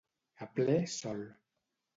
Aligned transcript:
A 0.45 0.47
ple 0.55 0.79
sol. 0.95 1.23